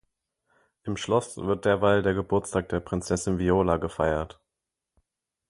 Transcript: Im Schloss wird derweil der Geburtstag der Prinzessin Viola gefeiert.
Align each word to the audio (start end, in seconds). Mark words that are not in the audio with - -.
Im 0.81 0.97
Schloss 0.97 1.37
wird 1.37 1.63
derweil 1.63 2.01
der 2.01 2.15
Geburtstag 2.15 2.69
der 2.69 2.79
Prinzessin 2.79 3.37
Viola 3.37 3.77
gefeiert. 3.77 4.39